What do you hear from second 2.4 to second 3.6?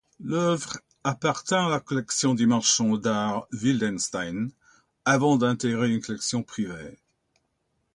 marchant d'art